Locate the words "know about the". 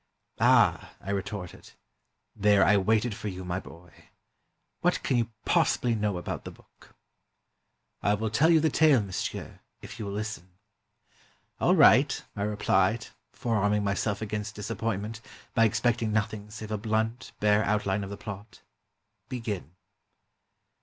5.93-6.49